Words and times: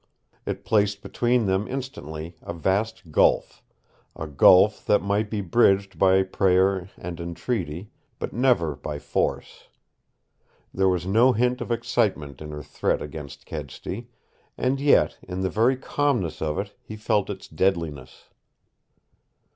It 0.47 0.65
placed 0.65 1.03
between 1.03 1.45
them 1.45 1.67
instantly 1.67 2.35
a 2.41 2.53
vast 2.55 3.11
gulf, 3.11 3.61
a 4.15 4.25
gulf 4.25 4.83
that 4.87 5.03
might 5.03 5.29
be 5.29 5.41
bridged 5.41 5.99
by 5.99 6.23
prayer 6.23 6.89
and 6.97 7.19
entreaty, 7.19 7.91
but 8.17 8.33
never 8.33 8.75
by 8.75 8.97
force. 8.97 9.67
There 10.73 10.89
was 10.89 11.05
no 11.05 11.33
hint 11.33 11.61
of 11.61 11.71
excitement 11.71 12.41
in 12.41 12.49
her 12.49 12.63
threat 12.63 12.99
against 12.99 13.45
Kedsty, 13.45 14.07
and 14.57 14.81
yet 14.81 15.19
in 15.21 15.41
the 15.41 15.51
very 15.51 15.77
calmness 15.77 16.41
of 16.41 16.57
it 16.57 16.73
he 16.81 16.95
felt 16.95 17.29
its 17.29 17.47
deadliness. 17.47 18.23